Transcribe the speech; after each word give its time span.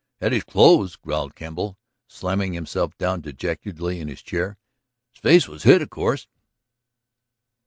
"At 0.19 0.31
his 0.31 0.43
clothes," 0.43 0.95
growled 0.95 1.35
Kemble, 1.35 1.77
slamming 2.07 2.53
himself 2.53 2.97
down 2.97 3.21
dejectedly 3.21 3.99
in 3.99 4.07
his 4.07 4.23
chair. 4.23 4.57
"His 5.11 5.21
face 5.21 5.47
was 5.47 5.61
hid, 5.61 5.83
of 5.83 5.91
course." 5.91 6.25